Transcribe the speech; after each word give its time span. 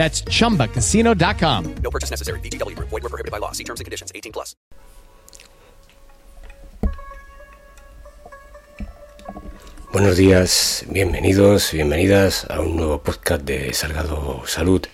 That's 0.00 0.24
chumbacasino.com. 0.24 1.74
No 1.82 1.90
purchase 1.90 2.10
necessary. 2.10 2.40
VGW 2.40 2.74
Group. 2.74 2.88
Void 2.88 3.02
were 3.02 3.10
prohibited 3.10 3.30
by 3.30 3.36
law. 3.36 3.52
See 3.52 3.64
terms 3.64 3.80
and 3.80 3.84
conditions. 3.84 4.10
18 4.14 4.32
plus. 4.32 4.56
Buenos 9.92 10.16
días, 10.16 10.86
bienvenidos, 10.88 11.72
bienvenidas 11.72 12.46
a 12.48 12.60
un 12.60 12.76
nuevo 12.76 13.02
podcast 13.02 13.42
de 13.42 13.74
Salgado 13.74 14.42
Salud. 14.46 14.86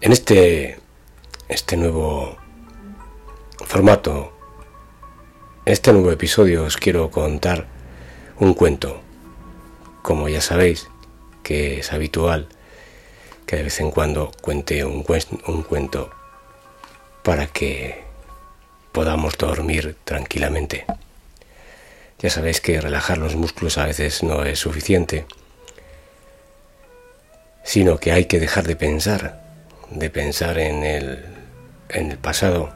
En 0.00 0.12
este, 0.12 0.78
este 1.48 1.76
nuevo 1.76 2.36
formato, 3.64 4.36
en 5.64 5.72
este 5.72 5.92
nuevo 5.92 6.10
episodio 6.10 6.64
os 6.64 6.76
quiero 6.76 7.10
contar 7.10 7.68
un 8.38 8.52
cuento. 8.52 9.00
Como 10.02 10.28
ya 10.28 10.42
sabéis, 10.42 10.88
que 11.42 11.78
es 11.78 11.92
habitual 11.92 12.48
que 13.48 13.56
de 13.56 13.62
vez 13.62 13.80
en 13.80 13.90
cuando 13.90 14.30
cuente 14.42 14.84
un, 14.84 15.02
cuen- 15.02 15.42
un 15.48 15.62
cuento 15.62 16.10
para 17.24 17.46
que 17.46 18.04
podamos 18.92 19.38
dormir 19.38 19.96
tranquilamente. 20.04 20.84
Ya 22.18 22.28
sabéis 22.28 22.60
que 22.60 22.78
relajar 22.78 23.16
los 23.16 23.36
músculos 23.36 23.78
a 23.78 23.86
veces 23.86 24.22
no 24.22 24.44
es 24.44 24.58
suficiente, 24.58 25.24
sino 27.64 27.98
que 27.98 28.12
hay 28.12 28.26
que 28.26 28.38
dejar 28.38 28.64
de 28.66 28.76
pensar, 28.76 29.40
de 29.90 30.10
pensar 30.10 30.58
en 30.58 30.84
el, 30.84 31.24
en 31.88 32.10
el 32.10 32.18
pasado, 32.18 32.74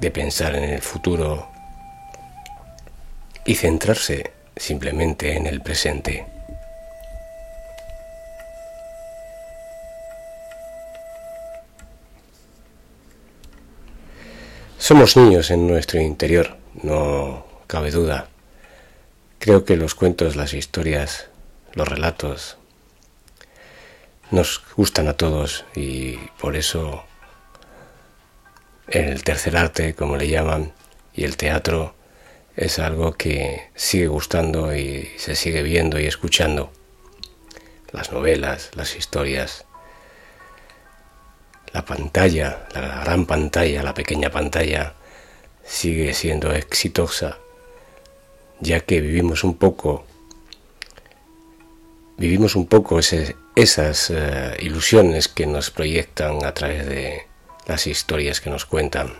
de 0.00 0.10
pensar 0.10 0.54
en 0.54 0.64
el 0.64 0.80
futuro 0.80 1.46
y 3.44 3.56
centrarse 3.56 4.32
simplemente 4.56 5.36
en 5.36 5.46
el 5.46 5.60
presente. 5.60 6.24
Somos 14.88 15.18
niños 15.18 15.50
en 15.50 15.66
nuestro 15.66 16.00
interior, 16.00 16.56
no 16.82 17.44
cabe 17.66 17.90
duda. 17.90 18.30
Creo 19.38 19.66
que 19.66 19.76
los 19.76 19.94
cuentos, 19.94 20.34
las 20.34 20.54
historias, 20.54 21.28
los 21.74 21.86
relatos 21.86 22.56
nos 24.30 24.62
gustan 24.78 25.06
a 25.06 25.12
todos 25.12 25.66
y 25.76 26.16
por 26.40 26.56
eso 26.56 27.04
el 28.86 29.24
tercer 29.24 29.58
arte, 29.58 29.92
como 29.92 30.16
le 30.16 30.26
llaman, 30.26 30.72
y 31.12 31.24
el 31.24 31.36
teatro 31.36 31.94
es 32.56 32.78
algo 32.78 33.12
que 33.12 33.68
sigue 33.74 34.06
gustando 34.06 34.74
y 34.74 35.10
se 35.18 35.36
sigue 35.36 35.62
viendo 35.62 36.00
y 36.00 36.06
escuchando. 36.06 36.72
Las 37.92 38.10
novelas, 38.10 38.70
las 38.74 38.96
historias, 38.96 39.66
la 41.78 41.84
pantalla, 41.84 42.66
la 42.74 43.04
gran 43.04 43.24
pantalla, 43.24 43.84
la 43.84 43.94
pequeña 43.94 44.30
pantalla, 44.30 44.94
sigue 45.64 46.12
siendo 46.12 46.52
exitosa, 46.52 47.38
ya 48.58 48.80
que 48.80 49.00
vivimos 49.00 49.44
un 49.44 49.54
poco, 49.54 50.04
vivimos 52.16 52.56
un 52.56 52.66
poco 52.66 52.98
esas 52.98 54.10
eh, 54.10 54.56
ilusiones 54.58 55.28
que 55.28 55.46
nos 55.46 55.70
proyectan 55.70 56.44
a 56.44 56.52
través 56.52 56.84
de 56.84 57.28
las 57.68 57.86
historias 57.86 58.40
que 58.40 58.50
nos 58.50 58.66
cuentan. 58.66 59.14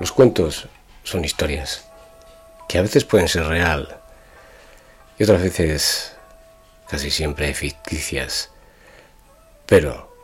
Los 0.00 0.12
cuentos 0.12 0.66
son 1.04 1.26
historias 1.26 1.84
que 2.70 2.78
a 2.78 2.82
veces 2.82 3.04
pueden 3.04 3.28
ser 3.28 3.44
real 3.44 3.98
y 5.18 5.24
otras 5.24 5.42
veces 5.42 6.17
casi 6.88 7.10
siempre 7.10 7.52
ficticias. 7.54 8.50
Pero 9.66 10.14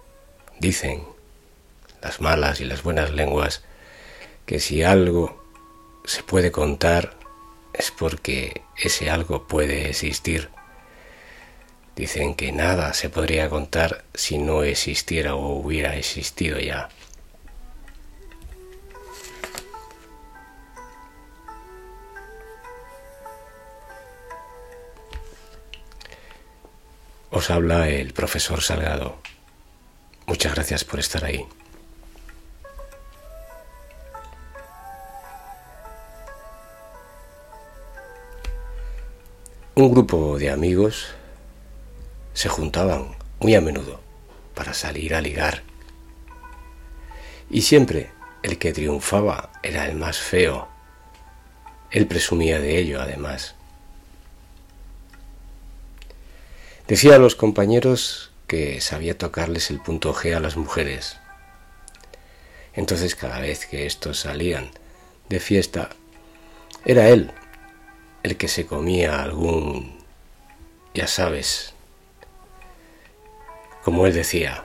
dicen 0.58 1.04
las 2.02 2.20
malas 2.20 2.60
y 2.60 2.64
las 2.64 2.82
buenas 2.82 3.10
lenguas 3.10 3.62
que 4.46 4.60
si 4.60 4.82
algo 4.82 5.42
se 6.04 6.22
puede 6.22 6.52
contar 6.52 7.14
es 7.72 7.90
porque 7.90 8.62
ese 8.76 9.10
algo 9.10 9.46
puede 9.46 9.88
existir. 9.88 10.50
Dicen 11.96 12.34
que 12.34 12.52
nada 12.52 12.92
se 12.92 13.08
podría 13.08 13.48
contar 13.48 14.04
si 14.14 14.38
no 14.38 14.64
existiera 14.64 15.34
o 15.34 15.54
hubiera 15.54 15.96
existido 15.96 16.58
ya. 16.58 16.88
Os 27.36 27.50
habla 27.50 27.88
el 27.88 28.12
profesor 28.12 28.62
Salgado. 28.62 29.16
Muchas 30.28 30.54
gracias 30.54 30.84
por 30.84 31.00
estar 31.00 31.24
ahí. 31.24 31.44
Un 39.74 39.90
grupo 39.90 40.38
de 40.38 40.52
amigos 40.52 41.08
se 42.34 42.48
juntaban 42.48 43.16
muy 43.40 43.56
a 43.56 43.60
menudo 43.60 44.00
para 44.54 44.72
salir 44.72 45.12
a 45.16 45.20
ligar. 45.20 45.64
Y 47.50 47.62
siempre 47.62 48.12
el 48.44 48.58
que 48.58 48.72
triunfaba 48.72 49.50
era 49.64 49.86
el 49.86 49.96
más 49.96 50.18
feo. 50.18 50.68
Él 51.90 52.06
presumía 52.06 52.60
de 52.60 52.78
ello, 52.78 53.02
además. 53.02 53.56
Decía 56.86 57.14
a 57.14 57.18
los 57.18 57.34
compañeros 57.34 58.30
que 58.46 58.82
sabía 58.82 59.16
tocarles 59.16 59.70
el 59.70 59.80
punto 59.80 60.12
G 60.14 60.36
a 60.36 60.40
las 60.40 60.58
mujeres. 60.58 61.16
Entonces 62.74 63.14
cada 63.14 63.40
vez 63.40 63.64
que 63.64 63.86
estos 63.86 64.20
salían 64.20 64.70
de 65.30 65.40
fiesta, 65.40 65.88
era 66.84 67.08
él 67.08 67.32
el 68.22 68.36
que 68.36 68.48
se 68.48 68.66
comía 68.66 69.22
algún, 69.22 69.96
ya 70.92 71.06
sabes, 71.06 71.72
como 73.82 74.06
él 74.06 74.12
decía. 74.12 74.64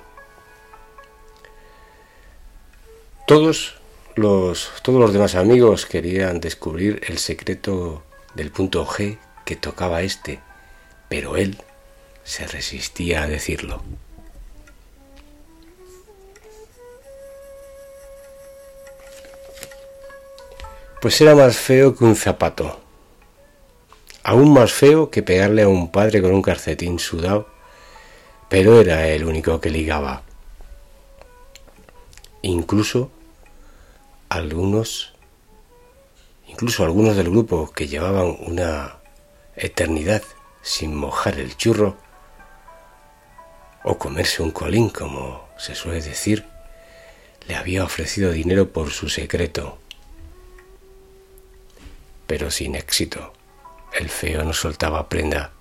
Todos 3.27 3.75
los, 4.15 4.71
todos 4.81 4.99
los 4.99 5.13
demás 5.13 5.35
amigos 5.35 5.85
querían 5.85 6.41
descubrir 6.41 7.01
el 7.07 7.17
secreto 7.17 8.03
del 8.35 8.51
punto 8.51 8.85
G 8.85 9.17
que 9.45 9.55
tocaba 9.55 10.01
este, 10.01 10.41
pero 11.07 11.37
él 11.37 11.63
se 12.29 12.45
resistía 12.45 13.23
a 13.23 13.27
decirlo. 13.27 13.81
Pues 21.01 21.19
era 21.21 21.33
más 21.33 21.57
feo 21.57 21.95
que 21.95 22.03
un 22.03 22.15
zapato. 22.15 22.79
Aún 24.21 24.53
más 24.53 24.71
feo 24.71 25.09
que 25.09 25.23
pegarle 25.23 25.63
a 25.63 25.67
un 25.67 25.91
padre 25.91 26.21
con 26.21 26.31
un 26.31 26.43
calcetín 26.43 26.99
sudado, 26.99 27.47
pero 28.47 28.79
era 28.79 29.07
el 29.07 29.25
único 29.25 29.59
que 29.59 29.71
ligaba. 29.71 30.21
Incluso 32.43 33.09
algunos, 34.29 35.15
incluso 36.47 36.83
algunos 36.83 37.15
del 37.15 37.31
grupo 37.31 37.71
que 37.71 37.87
llevaban 37.87 38.37
una 38.45 38.97
eternidad 39.55 40.21
sin 40.61 40.93
mojar 40.93 41.39
el 41.39 41.57
churro, 41.57 41.97
o 43.83 43.97
comerse 43.97 44.41
un 44.41 44.51
colín, 44.51 44.89
como 44.89 45.47
se 45.57 45.75
suele 45.75 46.01
decir, 46.01 46.45
le 47.47 47.55
había 47.55 47.83
ofrecido 47.83 48.31
dinero 48.31 48.71
por 48.71 48.91
su 48.91 49.09
secreto. 49.09 49.77
Pero 52.27 52.51
sin 52.51 52.75
éxito. 52.75 53.33
El 53.93 54.09
feo 54.09 54.43
no 54.43 54.53
soltaba 54.53 55.09
prenda. 55.09 55.51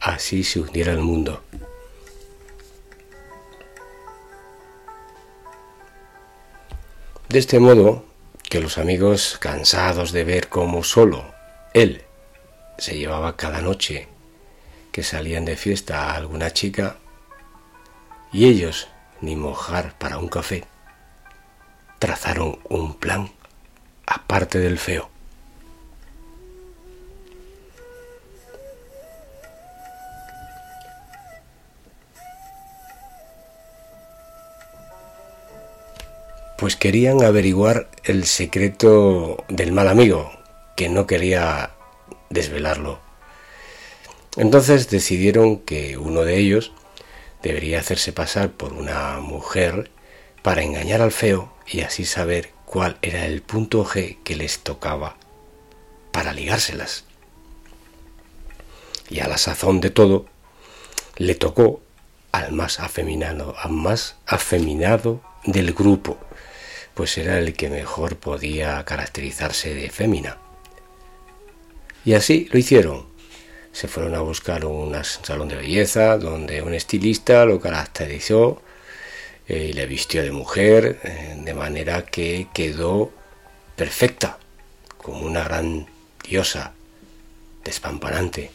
Así 0.00 0.44
se 0.44 0.60
hundiera 0.60 0.92
el 0.92 1.00
mundo. 1.00 1.42
De 7.28 7.38
este 7.38 7.58
modo, 7.58 8.04
que 8.48 8.60
los 8.60 8.78
amigos, 8.78 9.36
cansados 9.40 10.12
de 10.12 10.24
ver 10.24 10.48
cómo 10.48 10.82
solo 10.84 11.34
él 11.74 12.02
se 12.78 12.96
llevaba 12.96 13.36
cada 13.36 13.60
noche 13.60 14.08
que 14.98 15.04
salían 15.04 15.44
de 15.44 15.54
fiesta 15.54 16.10
a 16.10 16.16
alguna 16.16 16.50
chica, 16.50 16.96
y 18.32 18.46
ellos 18.48 18.88
ni 19.20 19.36
mojar 19.36 19.96
para 19.96 20.18
un 20.18 20.26
café, 20.26 20.64
trazaron 22.00 22.58
un 22.68 22.94
plan 22.94 23.30
aparte 24.06 24.58
del 24.58 24.76
feo. 24.76 25.08
Pues 36.58 36.74
querían 36.74 37.22
averiguar 37.22 37.88
el 38.02 38.24
secreto 38.24 39.44
del 39.46 39.70
mal 39.70 39.86
amigo, 39.86 40.32
que 40.74 40.88
no 40.88 41.06
quería 41.06 41.70
desvelarlo. 42.30 43.07
Entonces 44.36 44.90
decidieron 44.90 45.58
que 45.58 45.98
uno 45.98 46.22
de 46.22 46.36
ellos 46.36 46.72
debería 47.42 47.80
hacerse 47.80 48.12
pasar 48.12 48.52
por 48.52 48.72
una 48.72 49.18
mujer 49.20 49.90
para 50.42 50.62
engañar 50.62 51.00
al 51.00 51.12
feo 51.12 51.52
y 51.66 51.80
así 51.80 52.04
saber 52.04 52.50
cuál 52.64 52.98
era 53.02 53.26
el 53.26 53.42
punto 53.42 53.84
G 53.84 54.18
que 54.22 54.36
les 54.36 54.60
tocaba 54.60 55.16
para 56.12 56.32
ligárselas. 56.32 57.04
Y 59.10 59.20
a 59.20 59.28
la 59.28 59.38
sazón 59.38 59.80
de 59.80 59.90
todo, 59.90 60.26
le 61.16 61.34
tocó 61.34 61.80
al 62.32 62.52
más 62.52 62.78
afeminado, 62.80 63.54
al 63.58 63.72
más 63.72 64.16
afeminado 64.26 65.22
del 65.44 65.72
grupo, 65.72 66.18
pues 66.94 67.16
era 67.16 67.38
el 67.38 67.54
que 67.54 67.70
mejor 67.70 68.16
podía 68.16 68.84
caracterizarse 68.84 69.74
de 69.74 69.90
fémina. 69.90 70.36
Y 72.04 72.14
así 72.14 72.48
lo 72.52 72.58
hicieron. 72.58 73.07
Se 73.78 73.86
fueron 73.86 74.16
a 74.16 74.20
buscar 74.22 74.64
un 74.64 74.92
salón 75.04 75.46
de 75.46 75.54
belleza 75.54 76.18
donde 76.18 76.62
un 76.62 76.74
estilista 76.74 77.44
lo 77.44 77.60
caracterizó 77.60 78.60
eh, 79.46 79.68
y 79.70 79.72
le 79.72 79.86
vistió 79.86 80.20
de 80.24 80.32
mujer, 80.32 80.98
eh, 81.04 81.36
de 81.38 81.54
manera 81.54 82.04
que 82.04 82.48
quedó 82.52 83.12
perfecta, 83.76 84.38
como 84.96 85.20
una 85.24 85.44
gran 85.44 85.86
diosa, 86.28 86.72
despampanante. 87.62 88.50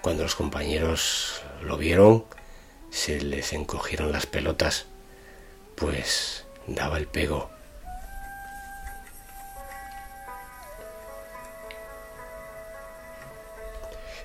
Cuando 0.00 0.22
los 0.22 0.34
compañeros 0.34 1.42
lo 1.62 1.76
vieron, 1.76 2.24
se 2.88 3.20
les 3.20 3.52
encogieron 3.52 4.12
las 4.12 4.24
pelotas, 4.24 4.86
pues 5.74 6.46
daba 6.66 6.96
el 6.96 7.06
pego. 7.06 7.50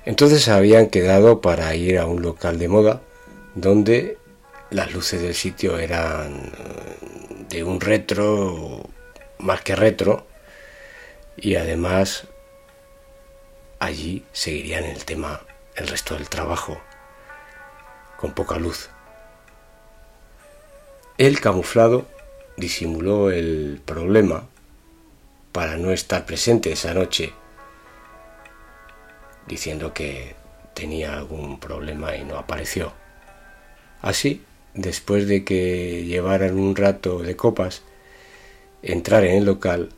Entonces 0.06 0.48
habían 0.48 0.88
quedado 0.88 1.42
para 1.42 1.76
ir 1.76 1.98
a 1.98 2.06
un 2.06 2.22
local 2.22 2.60
de 2.60 2.68
moda 2.68 3.02
donde 3.56 4.18
las 4.70 4.94
luces 4.94 5.22
del 5.22 5.34
sitio 5.34 5.80
eran 5.80 6.52
eh, 6.58 7.46
de 7.50 7.64
un 7.64 7.80
retro, 7.80 8.88
más 9.40 9.62
que 9.62 9.76
retro, 9.76 10.28
y 11.38 11.56
además 11.56 12.28
allí 13.80 14.24
seguirían 14.32 14.84
el 14.84 15.06
tema 15.06 15.42
el 15.76 15.88
resto 15.88 16.16
del 16.16 16.30
trabajo, 16.30 16.80
con 18.18 18.34
poca 18.34 18.58
luz. 18.58 18.90
El 21.18 21.40
camuflado 21.40 22.06
disimuló 22.58 23.32
el 23.32 23.82
problema 23.86 24.48
para 25.52 25.78
no 25.78 25.92
estar 25.92 26.26
presente 26.26 26.72
esa 26.72 26.94
noche, 26.94 27.34
diciendo 29.48 29.94
que 29.94 30.36
tenía 30.74 31.14
algún 31.14 31.60
problema 31.60 32.16
y 32.16 32.24
no 32.24 32.38
apareció. 32.38 32.94
Así, 34.02 34.44
después 34.74 35.28
de 35.28 35.44
que 35.44 36.04
llevaran 36.06 36.60
un 36.60 36.76
rato 36.76 37.20
de 37.20 37.36
copas, 37.36 37.82
entrar 38.84 39.24
en 39.24 39.38
el 39.38 39.46
local 39.46 39.90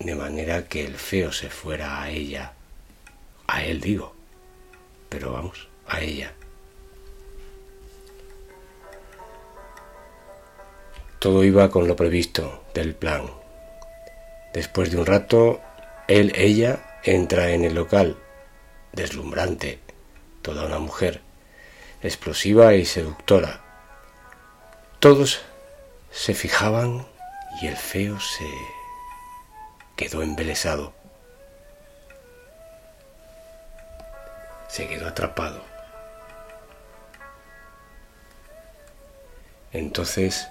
de 0.00 0.14
manera 0.14 0.68
que 0.68 0.84
el 0.84 0.94
feo 0.94 1.32
se 1.32 1.48
fuera 1.48 2.02
a 2.02 2.10
ella, 2.10 2.54
a 3.46 3.64
él 3.64 3.80
digo, 3.80 4.14
pero 5.08 5.32
vamos, 5.32 5.68
a 5.86 6.00
ella. 6.00 6.32
Todo 11.18 11.44
iba 11.44 11.70
con 11.70 11.86
lo 11.86 11.94
previsto 11.94 12.64
del 12.74 12.96
plan. 12.96 13.30
Después 14.52 14.90
de 14.90 14.96
un 14.96 15.06
rato, 15.06 15.60
él, 16.08 16.32
ella, 16.34 16.98
entra 17.04 17.52
en 17.52 17.64
el 17.64 17.74
local, 17.74 18.16
deslumbrante, 18.92 19.80
toda 20.42 20.66
una 20.66 20.78
mujer, 20.78 21.20
explosiva 22.02 22.74
y 22.74 22.84
seductora. 22.84 23.60
Todos 24.98 25.40
se 26.10 26.34
fijaban 26.34 27.06
y 27.60 27.66
el 27.66 27.76
feo 27.76 28.20
se 28.20 28.48
quedó 29.96 30.22
embelesado. 30.22 30.92
Se 34.68 34.88
quedó 34.88 35.08
atrapado. 35.08 35.62
Entonces 39.72 40.48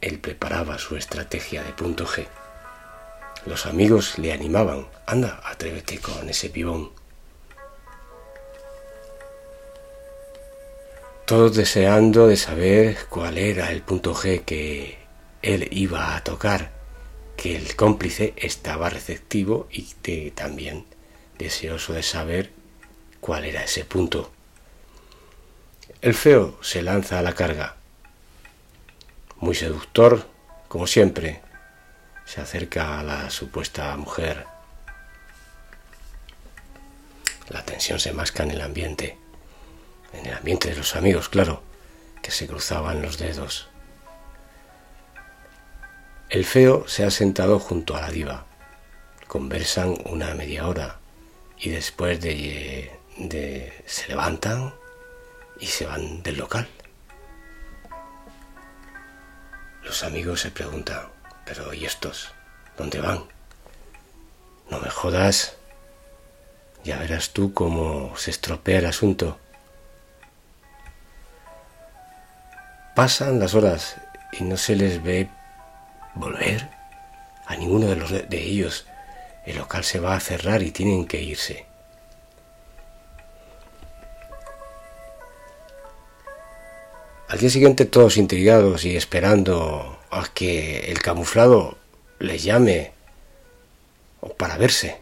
él 0.00 0.20
preparaba 0.20 0.78
su 0.78 0.96
estrategia 0.96 1.62
de 1.62 1.72
punto 1.72 2.06
G. 2.06 2.26
Los 3.46 3.66
amigos 3.66 4.18
le 4.18 4.32
animaban, 4.32 4.86
anda, 5.06 5.40
atrévete 5.44 5.98
con 5.98 6.28
ese 6.28 6.50
pibón. 6.50 6.92
Todos 11.26 11.56
deseando 11.56 12.26
de 12.26 12.36
saber 12.36 13.06
cuál 13.08 13.38
era 13.38 13.70
el 13.70 13.82
punto 13.82 14.14
G 14.14 14.44
que 14.44 14.98
él 15.42 15.68
iba 15.70 16.16
a 16.16 16.22
tocar, 16.22 16.72
que 17.36 17.56
el 17.56 17.76
cómplice 17.76 18.34
estaba 18.36 18.90
receptivo 18.90 19.66
y 19.70 20.30
también 20.32 20.84
deseoso 21.38 21.94
de 21.94 22.02
saber 22.02 22.50
cuál 23.20 23.46
era 23.46 23.64
ese 23.64 23.84
punto. 23.84 24.30
El 26.02 26.14
feo 26.14 26.58
se 26.62 26.82
lanza 26.82 27.18
a 27.18 27.22
la 27.22 27.34
carga 27.34 27.76
muy 29.44 29.54
seductor, 29.54 30.26
como 30.68 30.86
siempre, 30.86 31.40
se 32.24 32.40
acerca 32.40 32.98
a 32.98 33.02
la 33.02 33.30
supuesta 33.30 33.94
mujer. 33.96 34.46
La 37.50 37.62
tensión 37.62 38.00
se 38.00 38.14
masca 38.14 38.42
en 38.42 38.52
el 38.52 38.62
ambiente, 38.62 39.18
en 40.14 40.26
el 40.26 40.34
ambiente 40.34 40.70
de 40.70 40.76
los 40.76 40.96
amigos, 40.96 41.28
claro, 41.28 41.62
que 42.22 42.30
se 42.30 42.46
cruzaban 42.46 43.02
los 43.02 43.18
dedos. 43.18 43.68
El 46.30 46.44
feo 46.44 46.88
se 46.88 47.04
ha 47.04 47.10
sentado 47.10 47.60
junto 47.60 47.96
a 47.96 48.00
la 48.00 48.10
diva. 48.10 48.46
Conversan 49.28 49.96
una 50.06 50.34
media 50.34 50.66
hora 50.66 50.98
y 51.58 51.70
después 51.70 52.20
de, 52.20 52.90
se 53.86 54.08
levantan 54.08 54.74
y 55.60 55.66
se 55.66 55.86
van 55.86 56.22
del 56.22 56.38
local. 56.38 56.68
Los 59.84 60.02
amigos 60.02 60.40
se 60.40 60.50
preguntan, 60.50 61.08
pero 61.44 61.72
¿y 61.74 61.84
estos? 61.84 62.32
¿Dónde 62.76 63.00
van? 63.00 63.24
No 64.70 64.80
me 64.80 64.90
jodas. 64.90 65.56
Ya 66.84 66.98
verás 66.98 67.30
tú 67.30 67.52
cómo 67.52 68.16
se 68.16 68.30
estropea 68.30 68.78
el 68.78 68.86
asunto. 68.86 69.38
Pasan 72.94 73.40
las 73.40 73.54
horas 73.54 73.96
y 74.32 74.44
no 74.44 74.56
se 74.56 74.76
les 74.76 75.02
ve 75.02 75.28
volver 76.14 76.70
a 77.46 77.56
ninguno 77.56 77.88
de, 77.88 77.96
los 77.96 78.10
de 78.10 78.42
ellos. 78.42 78.86
El 79.44 79.58
local 79.58 79.84
se 79.84 79.98
va 79.98 80.14
a 80.14 80.20
cerrar 80.20 80.62
y 80.62 80.70
tienen 80.70 81.06
que 81.06 81.20
irse. 81.20 81.66
Al 87.28 87.40
día 87.40 87.50
siguiente 87.50 87.84
todos 87.84 88.16
intrigados 88.16 88.84
y 88.84 88.96
esperando 88.96 89.98
a 90.10 90.24
que 90.32 90.92
el 90.92 91.00
camuflado 91.00 91.76
les 92.20 92.44
llame 92.44 92.92
para 94.38 94.56
verse. 94.56 95.00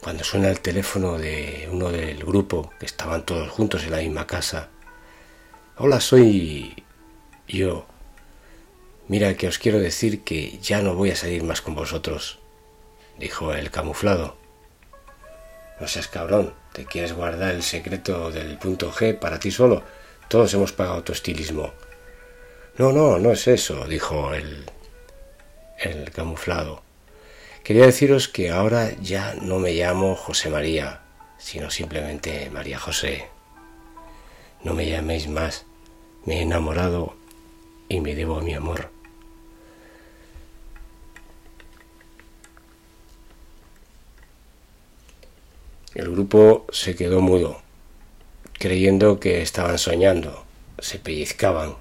cuando 0.00 0.24
suena 0.24 0.48
el 0.48 0.60
teléfono 0.60 1.18
de 1.18 1.68
uno 1.70 1.90
del 1.90 2.24
grupo, 2.24 2.72
que 2.80 2.86
estaban 2.86 3.24
todos 3.24 3.50
juntos 3.50 3.84
en 3.84 3.90
la 3.90 3.98
misma 3.98 4.26
casa. 4.26 4.70
Hola, 5.80 6.00
soy 6.00 6.74
yo. 7.46 7.86
Mira 9.06 9.36
que 9.36 9.46
os 9.46 9.60
quiero 9.60 9.78
decir 9.78 10.24
que 10.24 10.58
ya 10.58 10.82
no 10.82 10.96
voy 10.96 11.12
a 11.12 11.16
salir 11.16 11.44
más 11.44 11.62
con 11.62 11.76
vosotros, 11.76 12.40
dijo 13.16 13.54
el 13.54 13.70
camuflado. 13.70 14.36
No 15.78 15.86
seas 15.86 16.08
cabrón, 16.08 16.52
¿te 16.72 16.84
quieres 16.84 17.12
guardar 17.12 17.54
el 17.54 17.62
secreto 17.62 18.32
del 18.32 18.58
punto 18.58 18.90
G 18.90 19.16
para 19.16 19.38
ti 19.38 19.52
solo? 19.52 19.84
Todos 20.26 20.52
hemos 20.52 20.72
pagado 20.72 21.04
tu 21.04 21.12
estilismo. 21.12 21.72
No, 22.76 22.90
no, 22.90 23.20
no 23.20 23.30
es 23.30 23.46
eso, 23.46 23.86
dijo 23.86 24.34
el, 24.34 24.64
el 25.78 26.10
camuflado. 26.10 26.82
Quería 27.62 27.86
deciros 27.86 28.26
que 28.26 28.50
ahora 28.50 28.96
ya 29.00 29.34
no 29.40 29.60
me 29.60 29.74
llamo 29.74 30.16
José 30.16 30.50
María, 30.50 31.02
sino 31.38 31.70
simplemente 31.70 32.50
María 32.50 32.80
José. 32.80 33.28
No 34.64 34.74
me 34.74 34.90
llaméis 34.90 35.28
más, 35.28 35.67
me 36.28 36.40
he 36.40 36.42
enamorado 36.42 37.14
y 37.88 38.00
me 38.00 38.14
debo 38.14 38.42
mi 38.42 38.52
amor. 38.52 38.90
El 45.94 46.10
grupo 46.10 46.66
se 46.70 46.94
quedó 46.94 47.22
mudo, 47.22 47.62
creyendo 48.52 49.18
que 49.18 49.40
estaban 49.40 49.78
soñando, 49.78 50.44
se 50.78 50.98
pellizcaban, 50.98 51.76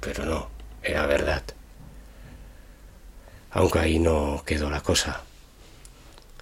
pero 0.00 0.24
no, 0.24 0.48
era 0.82 1.04
verdad. 1.04 1.42
Aunque 3.50 3.78
ahí 3.78 3.98
no 3.98 4.42
quedó 4.46 4.70
la 4.70 4.80
cosa. 4.80 5.22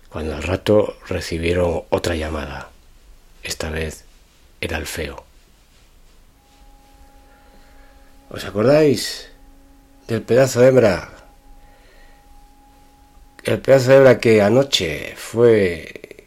Cuando 0.09 0.37
al 0.37 0.45
rato 0.45 0.97
recibieron 1.09 1.83
otra 1.91 2.15
llamada, 2.15 2.71
esta 3.43 3.71
vez 3.71 4.05
era 4.61 4.77
el 4.77 4.87
feo. 4.87 5.25
¿Os 8.35 8.45
acordáis 8.45 9.31
del 10.09 10.21
pedazo 10.23 10.59
de 10.59 10.67
hembra? 10.67 11.09
El 13.45 13.61
pedazo 13.61 13.91
de 13.91 13.97
hembra 13.99 14.19
que 14.19 14.43
anoche 14.43 15.15
fue... 15.15 16.27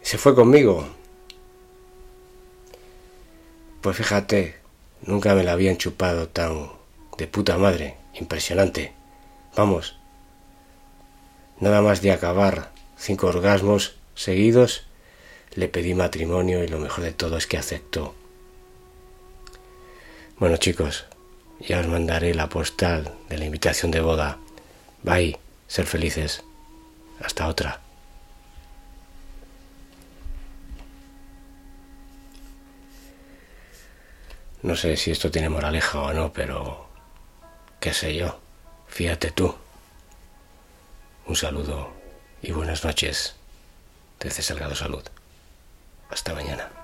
se 0.00 0.16
fue 0.16 0.34
conmigo. 0.34 0.88
Pues 3.82 3.94
fíjate, 3.94 4.54
nunca 5.02 5.34
me 5.34 5.44
la 5.44 5.52
habían 5.52 5.76
chupado 5.76 6.30
tan 6.30 6.70
de 7.18 7.26
puta 7.26 7.58
madre, 7.58 7.98
impresionante. 8.14 8.94
Vamos, 9.54 9.98
nada 11.60 11.82
más 11.82 12.00
de 12.00 12.10
acabar 12.10 12.72
cinco 12.96 13.26
orgasmos 13.26 13.96
seguidos, 14.14 14.86
le 15.56 15.68
pedí 15.68 15.92
matrimonio 15.92 16.64
y 16.64 16.68
lo 16.68 16.78
mejor 16.78 17.04
de 17.04 17.12
todo 17.12 17.36
es 17.36 17.46
que 17.46 17.58
aceptó. 17.58 18.14
Bueno 20.38 20.56
chicos, 20.56 21.04
ya 21.60 21.78
os 21.78 21.86
mandaré 21.86 22.34
la 22.34 22.48
postal 22.48 23.14
de 23.28 23.38
la 23.38 23.44
invitación 23.44 23.92
de 23.92 24.00
boda. 24.00 24.38
Bye, 25.04 25.38
ser 25.68 25.86
felices. 25.86 26.42
Hasta 27.22 27.46
otra. 27.46 27.80
No 34.62 34.74
sé 34.74 34.96
si 34.96 35.12
esto 35.12 35.30
tiene 35.30 35.48
moraleja 35.48 36.00
o 36.00 36.12
no, 36.12 36.32
pero 36.32 36.88
qué 37.78 37.92
sé 37.94 38.16
yo. 38.16 38.40
Fíjate 38.88 39.30
tú. 39.30 39.54
Un 41.26 41.36
saludo 41.36 41.92
y 42.42 42.50
buenas 42.50 42.84
noches 42.84 43.36
desde 44.18 44.42
Salgado 44.42 44.74
Salud. 44.74 45.04
Hasta 46.10 46.34
mañana. 46.34 46.83